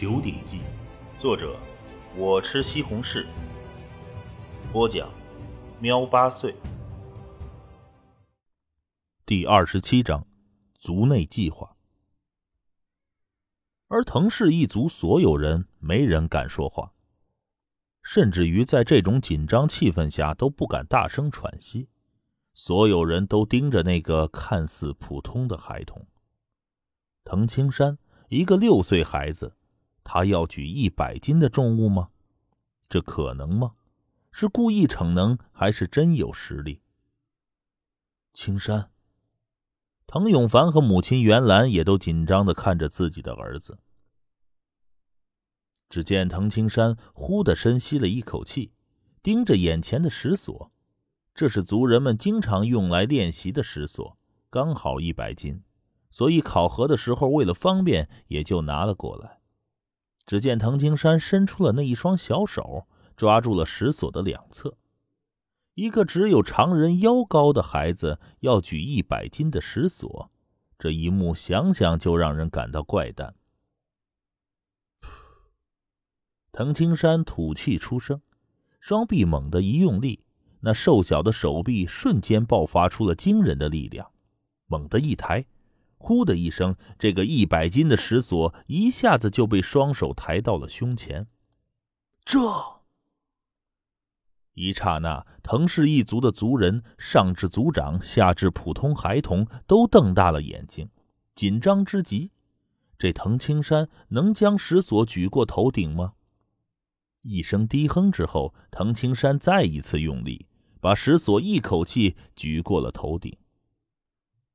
[0.00, 0.58] 九鼎记》，
[1.20, 1.58] 作者
[2.16, 3.26] 我吃西红柿，
[4.72, 5.12] 播讲
[5.80, 6.54] 喵八岁。
[9.26, 10.24] 第二十七章，
[10.78, 11.74] 族内计划。
[13.88, 16.92] 而藤氏一族所有人没人敢说话，
[18.00, 21.88] 甚至于在这种紧张气氛下都不敢大声喘息。
[22.54, 26.06] 所有人都盯着那个看似普通的孩童。
[27.24, 29.56] 藤青山，一个六岁孩子，
[30.10, 32.08] 他要举一百斤的重物吗？
[32.88, 33.74] 这可能吗？
[34.32, 36.80] 是故意逞能，还是真有实力？
[38.32, 38.90] 青山。
[40.06, 43.80] 滕永凡和母亲袁兰也都紧张的看着自己的儿子。
[45.90, 48.72] 只见滕青山忽的深吸了一口气，
[49.22, 50.72] 盯着眼前的石锁，
[51.34, 54.16] 这是族人们经常用来练习的石锁，
[54.48, 55.62] 刚好一百斤，
[56.10, 59.37] 所以考核的时候为了方便，也就拿了过来。
[60.28, 64.76] 只见滕青山伸出了那一双小手，抓住了石锁的两侧。
[65.72, 70.30] 一个只有常人腰高的孩子要举一百斤的石锁，
[70.78, 73.36] 这一幕想想就让人感到怪诞。
[76.52, 78.20] 藤青山吐气出声，
[78.80, 80.22] 双臂猛地一用力，
[80.60, 84.10] 那瘦小的手臂瞬间爆发出了惊人的力量，
[84.66, 85.46] 猛地一抬，
[85.98, 91.26] 呼的一声，这个一百斤的石锁一下子就被双手抬到了胸前。
[92.24, 92.38] 这。
[94.54, 100.88] 一刹那，藤氏一族的族人，上至族长，下至普通孩童，都瞪大了眼睛，
[101.34, 102.32] 紧张之极。
[102.98, 106.14] 这藤青山能将石锁举过头顶吗？
[107.22, 110.46] 一声低哼之后，藤青山再一次用力，
[110.80, 113.36] 把石锁一口气举过了头顶。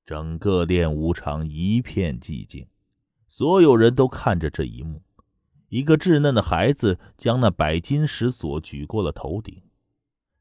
[0.06, 2.68] 整个练武场一片寂静，
[3.28, 5.02] 所有人都看着这一幕：
[5.70, 9.64] 一个稚嫩的孩子将那百金石锁举过了头顶。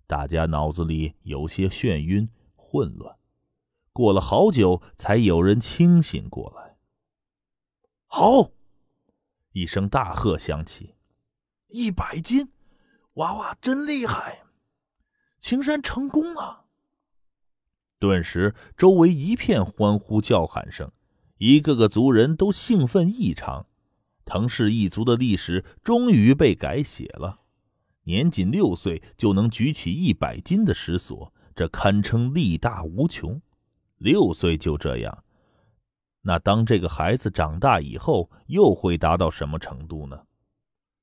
[0.07, 3.17] 大家脑子里有些眩晕、混乱，
[3.92, 6.77] 过了好久，才有人清醒过来。
[8.07, 8.51] 好，
[9.53, 10.97] 一声大喝响起
[11.69, 12.53] ：“一百斤，
[13.15, 14.42] 娃娃真厉害！
[15.39, 16.61] 青山成功了！”
[18.02, 20.90] 顿时，周围一片欢呼叫喊声，
[21.39, 23.68] 一个个族人都兴奋异常。
[24.24, 27.39] 藤氏一族的历史终于被改写了。
[28.02, 33.41] 年仅六岁就能举起一百斤的石锁，这堪称力大无穷。
[33.98, 35.23] 六岁就这样，
[36.23, 40.23] 那当这个孩子长大以后，又会达到什么程度呢？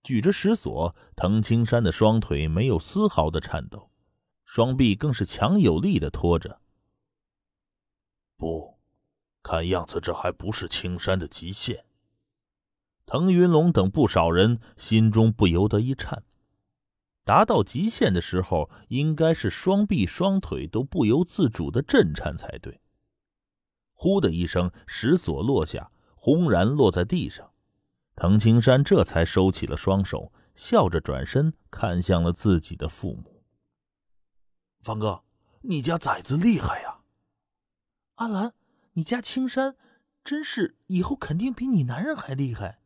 [0.03, 3.89] 举着石锁，藤青山的双腿没有丝毫的颤抖，
[4.43, 6.59] 双臂更是强有力的拖着。
[8.39, 8.79] 不，
[9.43, 11.83] 看样子这还不是青山的极限。
[13.05, 16.23] 腾云龙等不少人心中不由得一颤。
[17.25, 22.79] 达到极限的时候，应该是双臂双腿都不由自主的震颤才对。
[23.93, 27.51] 呼的一声，石锁落下，轰然落在地上。
[28.15, 33.43] 藤青山这才收起了双手，笑着转身看向了自己的父母
[34.81, 35.23] ：“方哥，
[35.61, 36.88] 你家崽子厉害呀！
[38.19, 38.53] 阿兰，
[38.93, 39.75] 你家青山
[40.25, 42.79] 真是以后肯定比你男人还厉害。”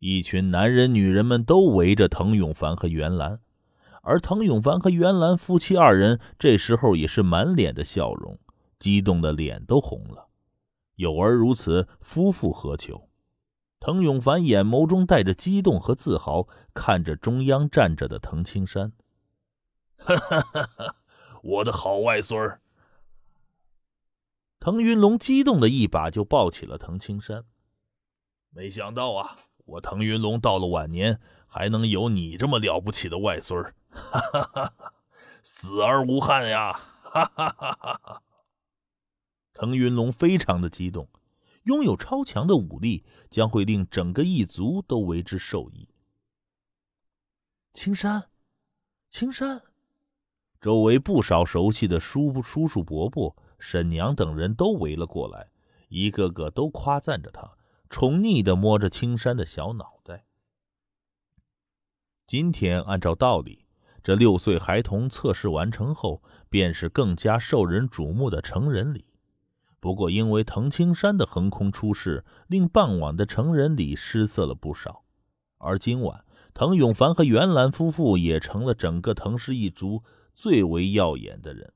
[0.00, 3.40] 一群男人、女人们都围着滕永凡和袁兰，
[4.02, 8.38] 而滕永凡和袁兰夫妻二人这时候也是满脸的笑容，
[8.78, 10.28] 激动的脸都红了。
[10.96, 13.08] 有儿如此，夫复何求？
[13.80, 18.92] 滕永凡眼眸中带着激动和自豪，看着中央站着的滕青山
[19.96, 20.96] ：“哈哈哈哈
[21.42, 22.60] 我的好外孙儿！”
[24.60, 27.44] 滕云龙激动的一把就抱起了滕青山，
[28.50, 29.36] 没想到啊！
[29.64, 34.94] 我腾云龙到了晚年，还能有你这么了不起的外孙儿，哈哈哈哈
[35.42, 36.72] 死而无憾呀！
[36.72, 38.22] 哈哈哈哈哈
[39.52, 41.08] 腾云龙非常的激动，
[41.64, 45.88] 拥有超强的武力，将会令整个一族都为之受益。
[47.74, 48.30] 青山，
[49.10, 49.62] 青山，
[50.60, 55.50] 周围不少熟悉的叔叔叔伯伯、沈娘等人都围了过来，
[55.88, 57.56] 一个个都夸赞着他。
[57.90, 60.26] 宠溺的摸着青山的小脑袋。
[62.26, 63.64] 今天按照道理，
[64.02, 69.06] 这六岁孩童测试完成后，便是更加受人瞩目的成人礼。
[69.80, 75.04] 不过，因为藤青山的横空出世，令傍晚的成人礼失色了不少。
[75.56, 80.02] 而今晚，滕永凡和袁兰夫妇也成了整个藤氏一族
[80.34, 81.72] 最为耀眼的人。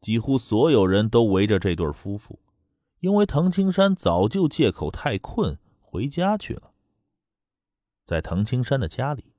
[0.00, 2.40] 几乎所有人都围着这对夫妇。
[3.00, 6.72] 因为藤青山早就借口太困回家去了。
[8.04, 9.32] 在滕青山的家里，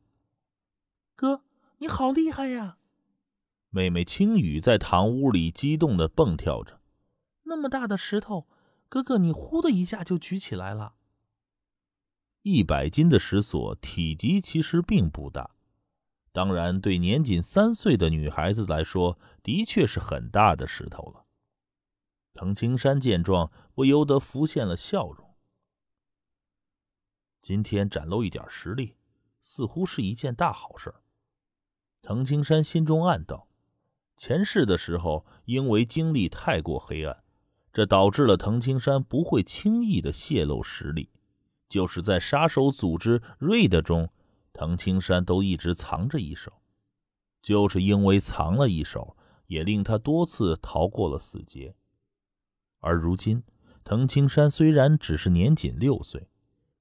[1.15, 1.43] 哥，
[1.77, 2.77] 你好厉害呀！
[3.69, 6.81] 妹妹青雨在堂屋里激动的蹦跳着。
[7.43, 8.47] 那么大的石头，
[8.89, 10.95] 哥哥你呼的一下就举起来了。
[12.41, 15.51] 一百斤的石锁体积其实并不大，
[16.31, 21.25] 当然对年仅三岁的女孩子来说，的确是很大的石头了。
[22.33, 25.35] 滕青山见状，不由得浮现了笑容。
[27.41, 28.95] 今天展露一点实力，
[29.41, 30.93] 似乎是一件大好事。
[32.01, 33.49] 滕青山心中暗道：
[34.15, 37.23] 前世的时候，因为经历太过黑暗，
[37.73, 41.09] 这导致了滕青山不会轻易的泄露实力。
[41.67, 44.09] 就是在杀手组织瑞德中，
[44.61, 46.61] 滕青山都一直藏着一手，
[47.41, 49.17] 就是因为藏了一手，
[49.47, 51.73] 也令他多次逃过了死劫。
[52.79, 53.41] 而如今，
[53.83, 56.29] 滕青山虽然只是年仅六岁，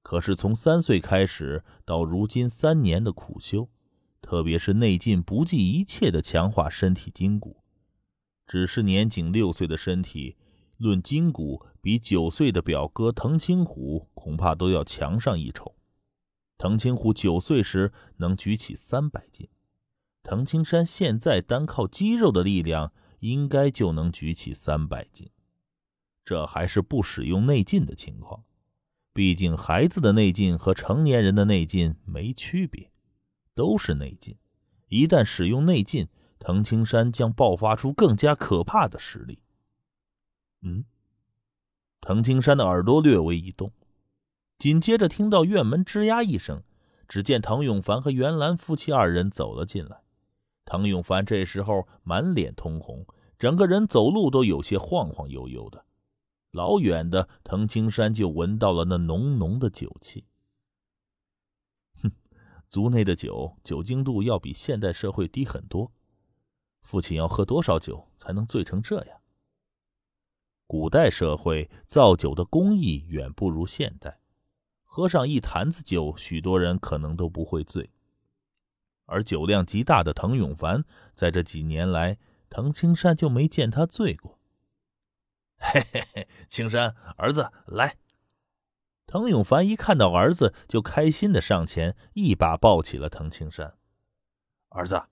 [0.03, 3.71] 可是从三岁开始到如今三年的苦修，
[4.21, 7.63] 特别是内劲不计一切的强化身体筋骨，
[8.47, 10.37] 只是年仅六岁的身体。
[10.77, 15.75] 论筋骨，比九岁的表哥滕青虎恐怕都要强上一筹。
[16.61, 19.49] 藤青虎九岁时能举起三百斤，
[20.23, 25.31] 藤青山现在单靠肌肉的力量，应该就能举起三百斤。
[26.23, 28.45] 这还是不使用内劲的情况，
[29.15, 32.93] 毕竟孩子的内劲和成年人的内劲没区别，
[33.55, 34.37] 都是内劲。
[34.89, 36.09] 一旦使用内劲，
[36.39, 39.43] 藤青山将爆发出更加可怕的实力。
[40.61, 40.85] 嗯，
[42.03, 43.73] 藤青山的耳朵略微一动，
[44.61, 46.63] 紧接着听到院门吱呀一声，
[47.09, 50.03] 只见滕永凡和袁兰夫妻二人走了进来。
[50.67, 53.07] 滕永凡这时候满脸通红，
[53.39, 55.87] 整个人走路都有些晃晃悠悠的。
[56.51, 60.27] 老远的滕青山就闻到了那浓浓的酒气。
[62.03, 62.13] 哼，
[62.69, 65.91] 族内的酒酒精度要比现代社会低很多。
[66.83, 69.21] 父亲要喝多少酒才能醉成这样？
[70.67, 74.21] 古代社会造酒的工艺远不如现代，
[74.93, 77.93] 喝上一坛子酒，许多人可能都不会醉。
[79.07, 80.85] 而酒量极大的滕永凡，
[81.15, 84.41] 在这几年来，滕青山就没见他醉过。
[85.59, 87.99] 嘿嘿嘿，青山儿子来。
[89.07, 93.75] 滕永凡一看到儿子，就开心的上前，一把抱起了滕青山。
[94.71, 95.05] 儿子，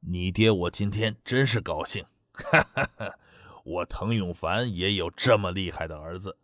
[0.00, 2.04] 你爹我今天真是高兴。
[2.34, 3.18] 哈哈哈。
[3.64, 6.36] 我滕永凡也有这么厉害的儿子，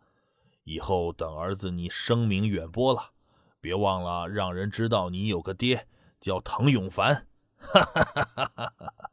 [0.63, 3.11] 以后等儿子你声名远播了，
[3.59, 5.87] 别忘了让人知道你有个爹
[6.19, 7.27] 叫滕永凡。
[7.57, 9.11] 哈哈哈哈哈哈！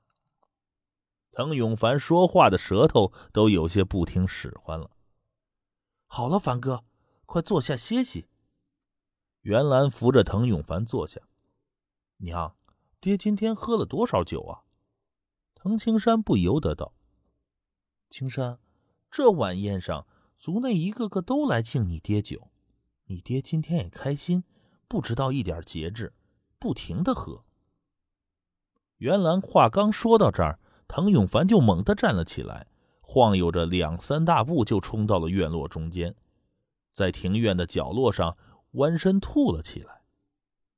[1.32, 4.90] 滕永凡说话的舌头都有些不听使唤了。
[6.06, 6.82] 好了，凡哥，
[7.26, 8.26] 快坐下歇息。
[9.42, 11.20] 袁兰扶着滕永凡坐下。
[12.16, 12.56] 娘，
[13.00, 14.64] 爹今天喝了多少酒啊？
[15.54, 16.92] 滕青山不由得道。
[18.10, 18.58] 青山，
[19.10, 20.06] 这晚宴上，
[20.38, 22.48] 族内一个个都来敬你爹酒，
[23.06, 24.44] 你爹今天也开心，
[24.86, 26.14] 不知道一点节制，
[26.60, 27.44] 不停的喝。
[28.98, 32.68] 袁兰话刚说到这儿，滕永凡就猛地站了起来，
[33.00, 36.14] 晃悠着两三大步就冲到了院落中间，
[36.92, 38.36] 在庭院的角落上
[38.72, 40.02] 弯身吐了起来。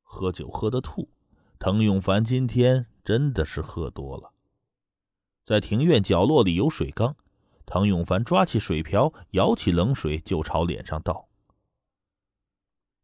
[0.02, 1.10] 喝酒喝的吐，
[1.58, 4.32] 滕永凡今天真的是喝多了。
[5.44, 7.14] 在庭院角落里有水缸，
[7.72, 11.28] 唐永凡抓起水瓢，舀起冷水就朝脸上倒。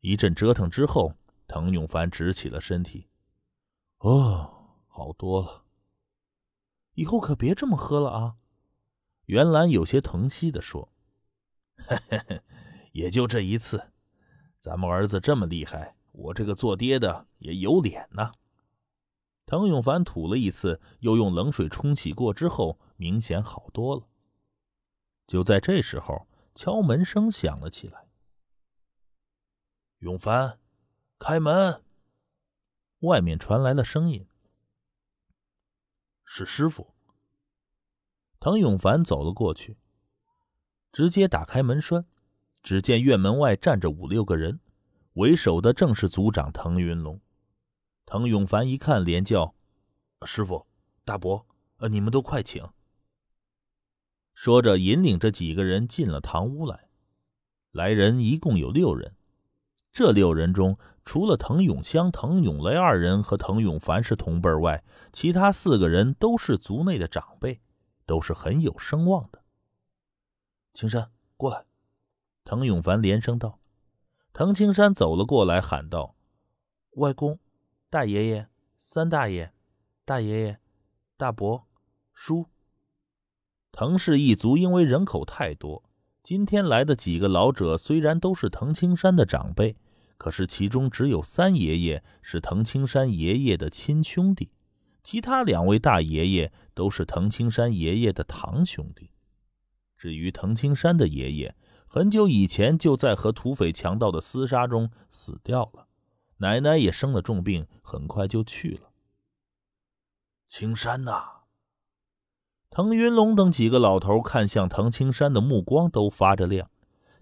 [0.00, 1.14] 一阵折腾之后，
[1.46, 3.06] 唐永凡直起了身体。
[3.98, 5.62] 哦，好多了。
[6.94, 8.34] 以后可别这么喝了啊！
[9.26, 10.92] 袁兰有些疼惜的说
[11.78, 12.42] ：“嘿嘿嘿，
[12.90, 13.92] 也就这一次。
[14.58, 18.32] 咱们儿子这么厉害，我这个做爹的也有脸呐。”
[19.46, 24.08] 滕永凡吐了一次，又用冷水冲洗过之后，明显好多了。
[25.26, 28.08] 就在这时候，敲门声响了起来。
[29.98, 30.60] 永凡，
[31.18, 31.82] 开门！
[33.00, 34.26] 外面传来了声音
[36.24, 36.94] ：“是师傅。”
[38.38, 39.78] 滕永凡走了过去，
[40.92, 42.06] 直接打开门栓，
[42.62, 44.60] 只见院门外站着五六个人，
[45.14, 47.20] 为首的正是族长滕云龙。
[48.04, 49.54] 滕永凡一看，连叫
[50.24, 50.66] ：“师傅，
[51.04, 51.46] 大伯，
[51.78, 52.64] 呃，你们都快请。”
[54.36, 56.88] 说着，引领着几个人进了堂屋来。
[57.72, 59.16] 来人一共有六人，
[59.90, 67.62] 这六人中，除了滕永香、滕永雷二人和滕永凡是同辈外，其他四个人都是族内的长辈，
[68.04, 69.42] 都是很有声望的。
[70.74, 71.64] 青山，过来。
[72.44, 73.58] 滕永凡连声道。
[74.34, 76.14] 滕青山走了过来，喊道
[76.96, 77.38] ：“外公，
[77.88, 79.50] 大爷爷，三大爷，
[80.04, 80.58] 大爷爷，
[81.16, 81.66] 大伯，
[82.12, 82.46] 叔。”
[83.78, 85.84] 滕氏一族因为人口太多，
[86.22, 89.76] 今天来的几个老者虽然都是滕青山的长辈，
[90.16, 94.50] 可是其中只有三爷爷是滕青山爷爷的亲兄弟，
[95.02, 99.10] 其他两位大爷爷都是滕青山爷爷的堂兄弟。
[99.94, 101.54] 至于滕青山的爷爷，
[101.86, 105.86] 很久以前就在和土匪强盗的厮杀中死掉了，
[106.38, 108.88] 奶奶也生了重病，很快就去了。
[110.48, 111.35] 青山呐！
[112.68, 116.70] 滕云龙等几个老头看向滕青山的目光都发着亮，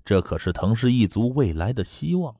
[0.04, 2.36] 这可是滕氏一族未来的希望。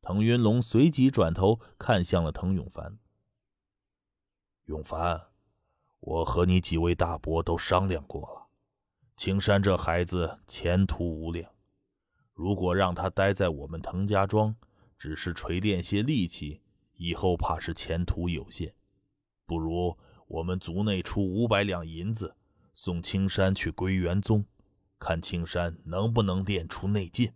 [0.00, 2.98] 滕云龙随即转头看向了滕永凡
[4.66, 5.28] ：“永凡，
[6.00, 8.48] 我和你几位大伯都商量过了。”
[9.16, 11.48] 青山这孩子前途无量，
[12.32, 14.56] 如果让他待在我们滕家庄，
[14.98, 16.62] 只是锤炼些力气，
[16.94, 18.74] 以后怕是前途有限。
[19.46, 19.96] 不如
[20.32, 22.34] 我们族内出五百两银子，
[22.72, 24.46] 送青山去归元宗，
[24.98, 27.32] 看青山能不能练出内劲。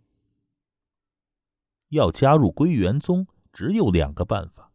[1.89, 4.71] 要加入归元宗，只有两个办法：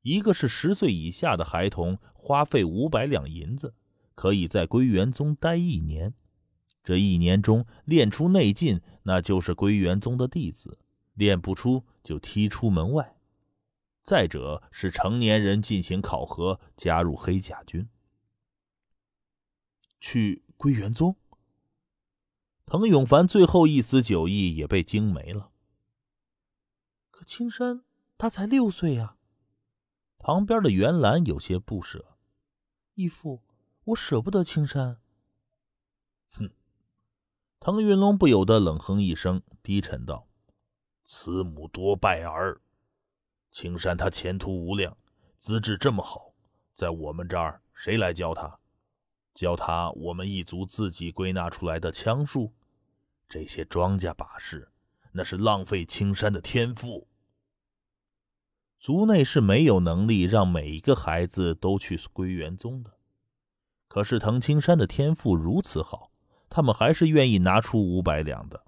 [0.00, 3.74] 一个是十岁以下的孩童花费五百两银子，
[4.14, 6.14] 可以在归元宗待一年。
[6.82, 10.78] 这一年中练出内劲，那就是归元宗的弟子；
[11.12, 13.19] 练不出，就踢出门外。
[14.10, 17.88] 再者是成年人进行考核，加入黑甲军。
[20.00, 21.14] 去归元宗，
[22.66, 25.52] 滕永凡最后一丝酒意也被惊没了。
[27.12, 27.84] 可青山
[28.18, 29.16] 他才六岁呀！
[30.18, 32.18] 旁边的袁兰有些不舍
[32.94, 33.44] ：“义父，
[33.84, 35.00] 我舍不得青山。”
[36.34, 36.50] 哼
[37.60, 40.26] 滕云龙不由得冷哼一声，低沉道
[41.06, 42.60] ：“慈母多败儿，
[43.50, 44.96] 青山他前途无量，
[45.38, 46.32] 资质这么好，
[46.74, 48.58] 在我们这儿谁来教他？
[49.34, 52.52] 教他我们一族自己归纳出来的枪术？
[53.28, 54.68] 这些庄稼把式，
[55.12, 57.08] 那是浪费青山的天赋。
[58.78, 62.92] 族内是没有能力让每一个孩子都去归元宗的，
[63.88, 66.08] 可是滕青山的天赋如此好。”
[66.52, 68.64] 他们还是愿意拿出五百两的。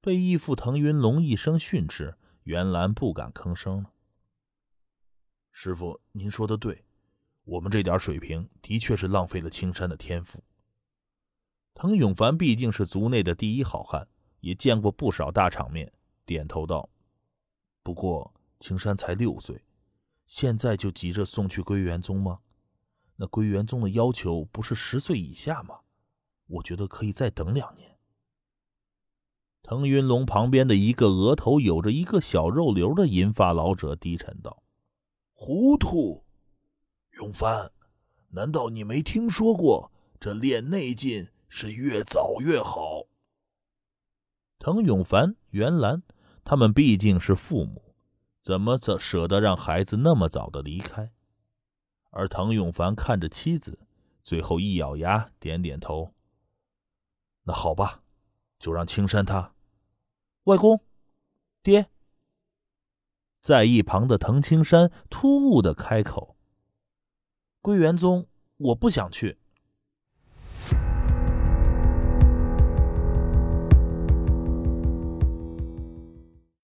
[0.00, 3.90] 被义父滕云龙一声训斥，袁兰不敢吭声了。
[5.50, 6.84] 师傅，您说的对，
[7.42, 10.44] 我们这点水平的确是浪费了青山的天赋。
[11.74, 14.06] 滕永凡毕竟是族内的第一好汉，
[14.38, 15.92] 也见过不少大场面，
[16.24, 16.88] 点头道
[17.82, 19.64] ：“不过青山才六岁，
[20.28, 22.38] 现在就急着送去归元宗吗？
[23.16, 25.80] 那归元宗的要求不是十岁以下吗？”
[26.46, 27.95] 我觉得可以再等两年。
[29.68, 34.62] 滕云龙旁边的一个额头有着一个小肉瘤的银发老者低沉道
[35.34, 36.22] ：“糊涂，
[37.18, 37.72] 永帆，
[38.28, 43.06] 难道你没听说过这练内劲是越早越好？”
[44.60, 46.04] 滕永凡、袁兰
[46.44, 47.96] 他们毕竟是父母，
[48.40, 51.10] 怎么则舍得让孩子那么早的离开？
[52.10, 53.80] 而滕永凡看着妻子，
[54.22, 56.14] 最后一咬牙，点点头。
[57.42, 58.02] 那好吧，
[58.60, 59.54] 就让青山他。
[60.46, 60.80] 外公，
[61.60, 61.88] 爹。
[63.42, 66.36] 在一旁的滕青山突兀的开口
[67.60, 68.26] ：“归元宗，
[68.56, 69.38] 我不想去。”